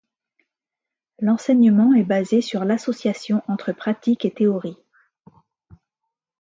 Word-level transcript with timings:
L'enseignement 1.19 1.93
est 1.93 2.01
basé 2.03 2.41
sur 2.41 2.65
l'association 2.65 3.43
entre 3.47 3.71
pratique 3.71 4.25
et 4.25 4.31
théorie. 4.33 4.79